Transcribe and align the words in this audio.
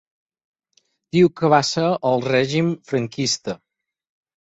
Diu 1.17 1.29
que 1.41 1.53
va 1.55 1.61
ser 1.73 1.85
el 2.15 2.27
règim 2.33 2.75
franquista. 2.93 3.61